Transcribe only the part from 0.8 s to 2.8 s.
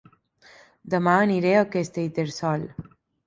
Dema aniré a Castellterçol